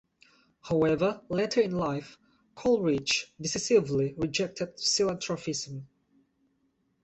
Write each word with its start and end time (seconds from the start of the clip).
However, 0.61 1.21
later 1.29 1.61
in 1.61 1.73
life 1.73 2.17
Coleridge 2.55 3.31
decisively 3.39 4.15
rejected 4.17 4.77
psilanthropism. 4.79 5.83